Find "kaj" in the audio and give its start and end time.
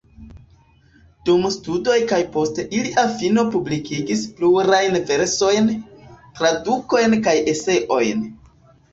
2.11-2.17, 7.29-7.35